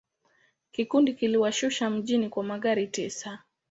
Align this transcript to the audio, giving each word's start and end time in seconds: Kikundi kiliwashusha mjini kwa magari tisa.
Kikundi 0.71 1.13
kiliwashusha 1.13 1.89
mjini 1.89 2.29
kwa 2.29 2.43
magari 2.43 2.87
tisa. 2.87 3.39